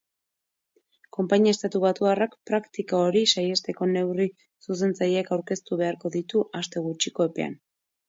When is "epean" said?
7.33-7.59